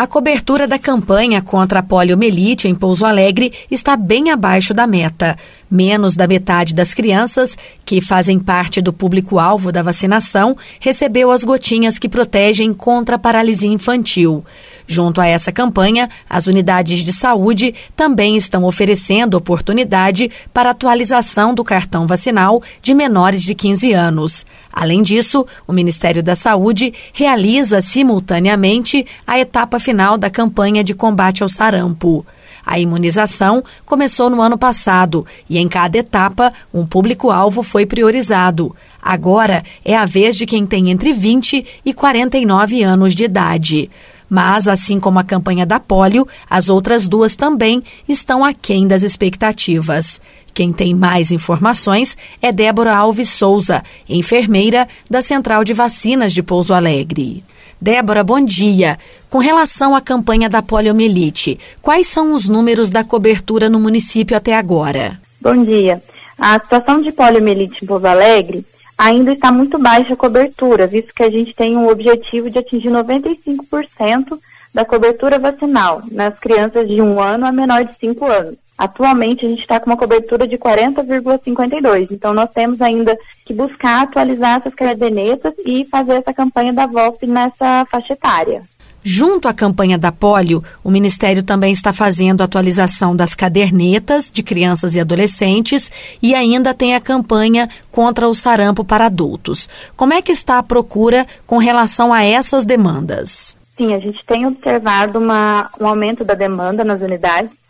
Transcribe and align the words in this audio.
A 0.00 0.06
cobertura 0.06 0.66
da 0.66 0.78
campanha 0.78 1.42
contra 1.42 1.80
a 1.80 1.82
poliomielite 1.82 2.66
em 2.66 2.74
Pouso 2.74 3.04
Alegre 3.04 3.52
está 3.70 3.98
bem 3.98 4.30
abaixo 4.30 4.72
da 4.72 4.86
meta. 4.86 5.36
Menos 5.70 6.16
da 6.16 6.26
metade 6.26 6.72
das 6.72 6.94
crianças, 6.94 7.54
que 7.84 8.00
fazem 8.00 8.38
parte 8.38 8.80
do 8.80 8.94
público-alvo 8.94 9.70
da 9.70 9.82
vacinação, 9.82 10.56
recebeu 10.80 11.30
as 11.30 11.44
gotinhas 11.44 11.98
que 11.98 12.08
protegem 12.08 12.72
contra 12.72 13.16
a 13.16 13.18
paralisia 13.18 13.68
infantil. 13.68 14.42
Junto 14.92 15.20
a 15.20 15.26
essa 15.28 15.52
campanha, 15.52 16.10
as 16.28 16.48
unidades 16.48 17.04
de 17.04 17.12
saúde 17.12 17.72
também 17.94 18.36
estão 18.36 18.64
oferecendo 18.64 19.36
oportunidade 19.36 20.28
para 20.52 20.70
atualização 20.70 21.54
do 21.54 21.62
cartão 21.62 22.08
vacinal 22.08 22.60
de 22.82 22.92
menores 22.92 23.44
de 23.44 23.54
15 23.54 23.92
anos. 23.92 24.44
Além 24.72 25.00
disso, 25.00 25.46
o 25.64 25.72
Ministério 25.72 26.24
da 26.24 26.34
Saúde 26.34 26.92
realiza 27.12 27.80
simultaneamente 27.80 29.06
a 29.24 29.38
etapa 29.38 29.78
final 29.78 30.18
da 30.18 30.28
campanha 30.28 30.82
de 30.82 30.92
combate 30.92 31.44
ao 31.44 31.48
sarampo. 31.48 32.26
A 32.66 32.80
imunização 32.80 33.62
começou 33.86 34.28
no 34.28 34.42
ano 34.42 34.58
passado 34.58 35.24
e 35.48 35.58
em 35.58 35.68
cada 35.68 35.98
etapa 35.98 36.52
um 36.74 36.84
público-alvo 36.84 37.62
foi 37.62 37.86
priorizado. 37.86 38.74
Agora 39.00 39.62
é 39.84 39.96
a 39.96 40.04
vez 40.04 40.36
de 40.36 40.46
quem 40.46 40.66
tem 40.66 40.90
entre 40.90 41.12
20 41.12 41.64
e 41.84 41.94
49 41.94 42.82
anos 42.82 43.14
de 43.14 43.22
idade. 43.22 43.88
Mas, 44.30 44.68
assim 44.68 45.00
como 45.00 45.18
a 45.18 45.24
campanha 45.24 45.66
da 45.66 45.80
polio, 45.80 46.26
as 46.48 46.68
outras 46.68 47.08
duas 47.08 47.34
também 47.34 47.82
estão 48.08 48.44
aquém 48.44 48.86
das 48.86 49.02
expectativas. 49.02 50.20
Quem 50.54 50.72
tem 50.72 50.94
mais 50.94 51.32
informações 51.32 52.16
é 52.40 52.52
Débora 52.52 52.94
Alves 52.94 53.28
Souza, 53.28 53.82
enfermeira 54.08 54.86
da 55.10 55.20
Central 55.20 55.64
de 55.64 55.72
Vacinas 55.72 56.32
de 56.32 56.44
Pouso 56.44 56.72
Alegre. 56.72 57.42
Débora, 57.80 58.22
bom 58.22 58.40
dia. 58.40 58.98
Com 59.28 59.38
relação 59.38 59.94
à 59.94 60.00
campanha 60.00 60.48
da 60.48 60.62
poliomielite, 60.62 61.58
quais 61.82 62.06
são 62.06 62.32
os 62.32 62.48
números 62.48 62.90
da 62.90 63.02
cobertura 63.02 63.68
no 63.68 63.80
município 63.80 64.36
até 64.36 64.54
agora? 64.54 65.20
Bom 65.40 65.64
dia. 65.64 66.02
A 66.38 66.60
situação 66.60 67.00
de 67.00 67.10
poliomielite 67.10 67.82
em 67.82 67.86
Pouso 67.86 68.06
Alegre 68.06 68.64
ainda 69.00 69.32
está 69.32 69.50
muito 69.50 69.78
baixa 69.78 70.12
a 70.12 70.16
cobertura, 70.16 70.86
visto 70.86 71.14
que 71.14 71.22
a 71.22 71.30
gente 71.30 71.54
tem 71.54 71.74
um 71.74 71.88
objetivo 71.88 72.50
de 72.50 72.58
atingir 72.58 72.90
95% 72.90 74.38
da 74.74 74.84
cobertura 74.84 75.38
vacinal 75.38 76.02
nas 76.12 76.38
crianças 76.38 76.86
de 76.86 77.00
um 77.00 77.18
ano 77.18 77.46
a 77.46 77.50
menor 77.50 77.82
de 77.82 77.96
5 77.98 78.26
anos. 78.26 78.56
Atualmente 78.76 79.46
a 79.46 79.48
gente 79.48 79.62
está 79.62 79.80
com 79.80 79.88
uma 79.88 79.96
cobertura 79.96 80.46
de 80.46 80.58
40,52. 80.58 82.08
Então 82.10 82.34
nós 82.34 82.50
temos 82.50 82.82
ainda 82.82 83.16
que 83.46 83.54
buscar 83.54 84.02
atualizar 84.02 84.58
essas 84.58 84.74
cadernetas 84.74 85.54
e 85.64 85.86
fazer 85.86 86.16
essa 86.16 86.34
campanha 86.34 86.72
da 86.74 86.86
VOP 86.86 87.26
nessa 87.26 87.86
faixa 87.90 88.12
etária. 88.12 88.62
Junto 89.02 89.48
à 89.48 89.54
campanha 89.54 89.96
da 89.96 90.12
polio, 90.12 90.62
o 90.84 90.90
Ministério 90.90 91.42
também 91.42 91.72
está 91.72 91.92
fazendo 91.92 92.42
atualização 92.42 93.16
das 93.16 93.34
cadernetas 93.34 94.30
de 94.30 94.42
crianças 94.42 94.94
e 94.94 95.00
adolescentes 95.00 95.90
e 96.22 96.34
ainda 96.34 96.74
tem 96.74 96.94
a 96.94 97.00
campanha 97.00 97.68
contra 97.90 98.28
o 98.28 98.34
sarampo 98.34 98.84
para 98.84 99.06
adultos. 99.06 99.68
Como 99.96 100.12
é 100.12 100.20
que 100.20 100.32
está 100.32 100.58
a 100.58 100.62
procura 100.62 101.26
com 101.46 101.58
relação 101.58 102.12
a 102.12 102.22
essas 102.22 102.64
demandas? 102.64 103.56
Sim, 103.76 103.94
a 103.94 103.98
gente 103.98 104.24
tem 104.26 104.46
observado 104.46 105.18
uma, 105.18 105.70
um 105.80 105.86
aumento 105.86 106.24
da 106.24 106.34
demanda 106.34 106.84
nas 106.84 107.00
unidades 107.00 107.60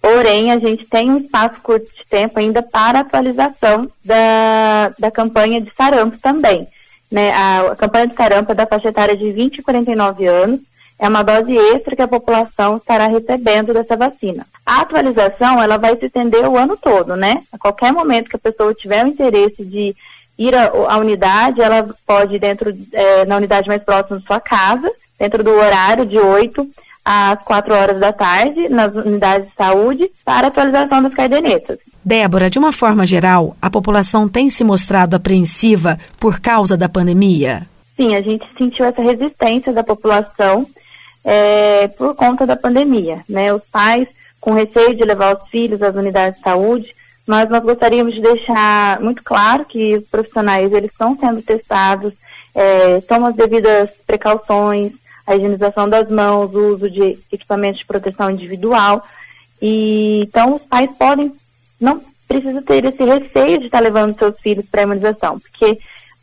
Porém, 0.00 0.52
a 0.52 0.58
gente 0.58 0.86
tem 0.86 1.10
um 1.10 1.18
espaço 1.18 1.60
curto 1.60 1.86
de 1.86 2.04
tempo 2.08 2.38
ainda 2.38 2.62
para 2.62 3.00
atualização 3.00 3.88
da, 4.04 4.92
da 4.98 5.10
campanha 5.10 5.60
de 5.60 5.74
sarampo 5.74 6.16
também. 6.18 6.66
Né? 7.10 7.32
A, 7.32 7.72
a 7.72 7.76
campanha 7.76 8.06
de 8.06 8.14
sarampo 8.14 8.52
é 8.52 8.54
da 8.54 8.66
faixa 8.66 8.88
etária 8.88 9.16
de 9.16 9.32
20 9.32 9.58
e 9.58 9.62
49 9.62 10.26
anos, 10.26 10.60
é 10.98 11.08
uma 11.08 11.22
dose 11.22 11.56
extra 11.56 11.94
que 11.94 12.02
a 12.02 12.08
população 12.08 12.76
estará 12.76 13.06
recebendo 13.06 13.72
dessa 13.72 13.96
vacina. 13.96 14.44
A 14.66 14.80
atualização, 14.80 15.62
ela 15.62 15.76
vai 15.76 15.96
se 15.96 16.06
estender 16.06 16.46
o 16.48 16.56
ano 16.56 16.76
todo, 16.76 17.16
né? 17.16 17.42
A 17.52 17.58
qualquer 17.58 17.92
momento 17.92 18.28
que 18.28 18.36
a 18.36 18.40
pessoa 18.40 18.74
tiver 18.74 19.04
o 19.04 19.08
interesse 19.08 19.64
de 19.64 19.94
ir 20.36 20.54
à 20.54 20.96
unidade, 20.98 21.60
ela 21.60 21.88
pode 22.06 22.36
ir 22.36 22.38
dentro, 22.38 22.74
é, 22.92 23.24
na 23.24 23.36
unidade 23.36 23.68
mais 23.68 23.82
próxima 23.82 24.18
da 24.18 24.26
sua 24.26 24.40
casa, 24.40 24.90
dentro 25.18 25.42
do 25.42 25.50
horário 25.50 26.04
de 26.04 26.18
8 26.18 26.68
às 27.04 27.42
4 27.42 27.74
horas 27.74 27.98
da 27.98 28.12
tarde 28.12 28.68
nas 28.68 28.94
unidades 28.94 29.48
de 29.48 29.54
saúde 29.54 30.10
para 30.24 30.48
atualização 30.48 31.02
das 31.02 31.14
cadernetas. 31.14 31.78
Débora, 32.04 32.50
de 32.50 32.58
uma 32.58 32.72
forma 32.72 33.06
geral, 33.06 33.56
a 33.62 33.70
população 33.70 34.28
tem 34.28 34.50
se 34.50 34.62
mostrado 34.62 35.16
apreensiva 35.16 35.98
por 36.20 36.38
causa 36.38 36.76
da 36.76 36.88
pandemia? 36.88 37.66
Sim, 37.96 38.14
a 38.14 38.20
gente 38.20 38.46
sentiu 38.56 38.84
essa 38.84 39.02
resistência 39.02 39.72
da 39.72 39.82
população 39.82 40.66
é, 41.30 41.88
por 41.88 42.14
conta 42.14 42.46
da 42.46 42.56
pandemia. 42.56 43.22
Né? 43.28 43.52
Os 43.52 43.62
pais, 43.70 44.08
com 44.40 44.54
receio 44.54 44.94
de 44.94 45.04
levar 45.04 45.36
os 45.36 45.46
filhos 45.50 45.82
às 45.82 45.94
unidades 45.94 46.38
de 46.38 46.44
saúde, 46.44 46.96
mas 47.26 47.50
nós 47.50 47.62
gostaríamos 47.62 48.14
de 48.14 48.22
deixar 48.22 48.98
muito 49.00 49.22
claro 49.22 49.66
que 49.66 49.96
os 49.96 50.08
profissionais 50.08 50.72
eles 50.72 50.90
estão 50.90 51.14
sendo 51.18 51.42
testados, 51.42 52.14
é, 52.54 53.02
tomam 53.02 53.28
as 53.28 53.36
devidas 53.36 53.90
precauções, 54.06 54.94
a 55.26 55.36
higienização 55.36 55.86
das 55.86 56.08
mãos, 56.10 56.54
o 56.54 56.72
uso 56.72 56.88
de 56.88 57.18
equipamentos 57.30 57.80
de 57.80 57.86
proteção 57.86 58.30
individual. 58.30 59.04
E 59.60 60.22
então 60.22 60.54
os 60.54 60.62
pais 60.62 60.88
podem 60.96 61.30
não 61.78 62.00
precisa 62.26 62.62
ter 62.62 62.86
esse 62.86 63.04
receio 63.04 63.58
de 63.58 63.66
estar 63.66 63.80
levando 63.80 64.18
seus 64.18 64.40
filhos 64.40 64.64
para 64.64 64.80
a 64.80 64.84
imunização, 64.84 65.38
porque 65.38 65.78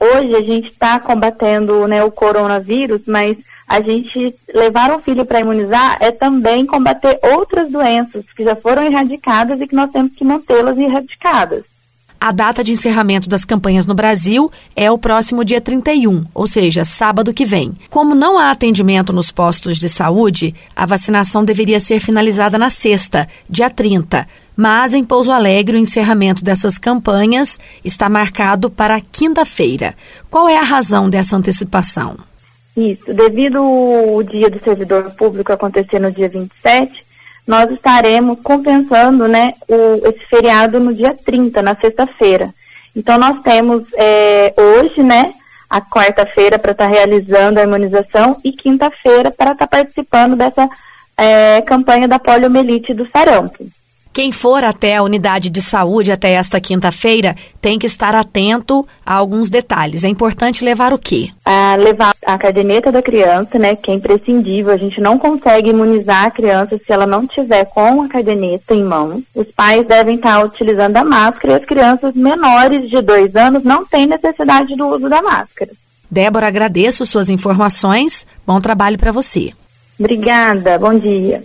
hoje 0.00 0.34
a 0.34 0.42
gente 0.42 0.70
está 0.70 0.98
combatendo 0.98 1.86
né, 1.86 2.02
o 2.04 2.10
coronavírus, 2.10 3.00
mas 3.06 3.36
a 3.66 3.80
gente 3.80 4.34
levar 4.54 4.92
um 4.92 5.00
filho 5.00 5.24
para 5.24 5.40
imunizar 5.40 5.96
é 6.00 6.10
também 6.12 6.64
combater 6.64 7.18
outras 7.22 7.70
doenças 7.70 8.24
que 8.36 8.44
já 8.44 8.54
foram 8.54 8.84
erradicadas 8.84 9.60
e 9.60 9.66
que 9.66 9.74
nós 9.74 9.90
temos 9.90 10.14
que 10.14 10.24
mantê-las 10.24 10.78
erradicadas. 10.78 11.64
A 12.18 12.32
data 12.32 12.64
de 12.64 12.72
encerramento 12.72 13.28
das 13.28 13.44
campanhas 13.44 13.86
no 13.86 13.94
Brasil 13.94 14.50
é 14.74 14.90
o 14.90 14.96
próximo 14.96 15.44
dia 15.44 15.60
31, 15.60 16.24
ou 16.32 16.46
seja, 16.46 16.84
sábado 16.84 17.32
que 17.32 17.44
vem. 17.44 17.74
Como 17.90 18.14
não 18.14 18.38
há 18.38 18.50
atendimento 18.50 19.12
nos 19.12 19.30
postos 19.30 19.78
de 19.78 19.88
saúde, 19.88 20.54
a 20.74 20.86
vacinação 20.86 21.44
deveria 21.44 21.78
ser 21.78 22.00
finalizada 22.00 22.58
na 22.58 22.70
sexta, 22.70 23.28
dia 23.48 23.68
30. 23.68 24.26
Mas 24.56 24.94
em 24.94 25.04
Pouso 25.04 25.30
Alegre, 25.30 25.76
o 25.76 25.80
encerramento 25.80 26.42
dessas 26.42 26.78
campanhas 26.78 27.58
está 27.84 28.08
marcado 28.08 28.70
para 28.70 29.00
quinta-feira. 29.00 29.94
Qual 30.30 30.48
é 30.48 30.56
a 30.56 30.62
razão 30.62 31.10
dessa 31.10 31.36
antecipação? 31.36 32.16
Isso, 32.74 33.12
devido 33.12 33.62
o 33.62 34.22
dia 34.22 34.48
do 34.48 34.58
servidor 34.58 35.10
público 35.16 35.52
acontecer 35.52 35.98
no 35.98 36.10
dia 36.10 36.28
27, 36.28 37.04
nós 37.46 37.70
estaremos 37.70 38.38
compensando 38.42 39.28
né, 39.28 39.54
o, 39.68 40.08
esse 40.08 40.26
feriado 40.26 40.80
no 40.80 40.94
dia 40.94 41.14
30, 41.14 41.62
na 41.62 41.74
sexta-feira. 41.76 42.52
Então, 42.94 43.18
nós 43.18 43.42
temos 43.42 43.84
é, 43.94 44.54
hoje, 44.56 45.02
né, 45.02 45.34
a 45.68 45.80
quarta-feira 45.80 46.58
para 46.58 46.72
estar 46.72 46.84
tá 46.84 46.90
realizando 46.90 47.58
a 47.58 47.62
imunização 47.62 48.38
e 48.42 48.52
quinta-feira 48.52 49.30
para 49.30 49.52
estar 49.52 49.66
tá 49.66 49.76
participando 49.76 50.36
dessa 50.36 50.68
é, 51.16 51.60
campanha 51.62 52.08
da 52.08 52.18
poliomielite 52.18 52.94
do 52.94 53.08
sarampo. 53.08 53.66
Quem 54.16 54.32
for 54.32 54.64
até 54.64 54.96
a 54.96 55.02
unidade 55.02 55.50
de 55.50 55.60
saúde 55.60 56.10
até 56.10 56.30
esta 56.30 56.58
quinta-feira 56.58 57.36
tem 57.60 57.78
que 57.78 57.86
estar 57.86 58.14
atento 58.14 58.88
a 59.04 59.12
alguns 59.12 59.50
detalhes. 59.50 60.04
É 60.04 60.08
importante 60.08 60.64
levar 60.64 60.94
o 60.94 60.98
quê? 60.98 61.28
Ah, 61.44 61.76
levar 61.78 62.14
a 62.24 62.38
caderneta 62.38 62.90
da 62.90 63.02
criança, 63.02 63.58
né, 63.58 63.76
que 63.76 63.90
é 63.90 63.94
imprescindível. 63.94 64.72
A 64.72 64.78
gente 64.78 65.02
não 65.02 65.18
consegue 65.18 65.68
imunizar 65.68 66.24
a 66.24 66.30
criança 66.30 66.78
se 66.78 66.90
ela 66.90 67.06
não 67.06 67.26
tiver 67.26 67.66
com 67.66 68.00
a 68.00 68.08
caderneta 68.08 68.74
em 68.74 68.82
mãos. 68.82 69.22
Os 69.34 69.48
pais 69.54 69.86
devem 69.86 70.16
estar 70.16 70.42
utilizando 70.42 70.96
a 70.96 71.04
máscara 71.04 71.52
e 71.52 71.56
as 71.56 71.66
crianças 71.66 72.14
menores 72.14 72.88
de 72.88 73.02
dois 73.02 73.36
anos 73.36 73.64
não 73.64 73.84
têm 73.84 74.06
necessidade 74.06 74.74
do 74.74 74.86
uso 74.86 75.10
da 75.10 75.20
máscara. 75.20 75.72
Débora, 76.10 76.48
agradeço 76.48 77.04
suas 77.04 77.28
informações. 77.28 78.26
Bom 78.46 78.62
trabalho 78.62 78.96
para 78.96 79.12
você. 79.12 79.52
Obrigada. 80.00 80.78
Bom 80.78 80.98
dia. 80.98 81.44